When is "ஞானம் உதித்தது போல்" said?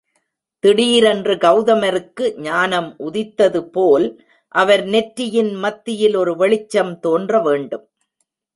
2.37-4.07